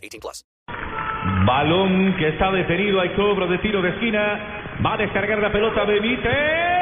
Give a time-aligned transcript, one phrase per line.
[0.00, 0.44] 18 plus.
[1.46, 3.00] Balón que está detenido.
[3.00, 4.78] Hay cobro de tiro de esquina.
[4.84, 6.79] Va a descargar la pelota Benítez.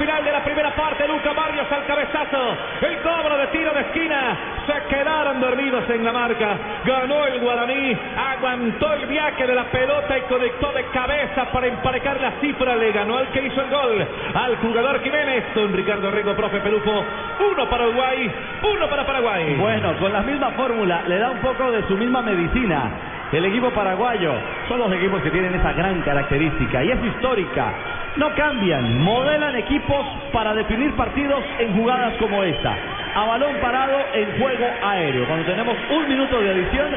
[0.00, 1.06] Final de la primera parte.
[1.06, 2.56] Luca Barrios al cabezazo.
[2.80, 4.36] El cobro de tiro de esquina.
[4.66, 6.56] Se quedaron dormidos en la marca.
[6.84, 7.96] Ganó el Guaraní.
[8.16, 12.76] Aguantó el viaje de la pelota y conectó de cabeza para emparejar la cifra.
[12.76, 14.06] Le ganó al que hizo el gol.
[14.34, 15.44] Al jugador Jiménez.
[15.54, 17.04] Don Ricardo Rego, profe Pelufo.
[17.52, 18.32] Uno para Uruguay.
[18.62, 19.56] Uno para Paraguay.
[19.56, 23.09] Bueno, con la misma fórmula, le da un poco de su misma medicina.
[23.32, 24.34] El equipo paraguayo
[24.66, 27.72] son los equipos que tienen esa gran característica y es histórica.
[28.16, 32.76] No cambian, modelan equipos para definir partidos en jugadas como esta.
[33.14, 35.26] A balón parado en juego aéreo.
[35.26, 36.88] Cuando tenemos un minuto de adición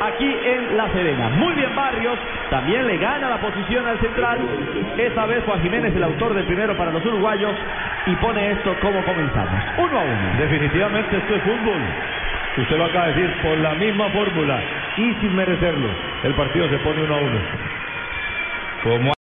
[0.00, 1.28] aquí en La Serena.
[1.28, 2.18] Muy bien Barrios,
[2.48, 4.38] también le gana la posición al central.
[4.96, 7.52] Esa vez Juan Jiménez el autor del primero para los uruguayos
[8.06, 9.62] y pone esto como comenzamos.
[9.76, 10.38] Uno a uno.
[10.38, 11.80] Definitivamente esto es fútbol.
[12.56, 14.58] Usted lo acaba de decir por la misma fórmula
[14.96, 15.90] y sin merecerlo.
[16.24, 17.40] El partido se pone uno a uno.